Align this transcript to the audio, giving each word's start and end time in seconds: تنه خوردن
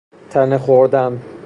تنه 0.29 0.57
خوردن 0.57 1.21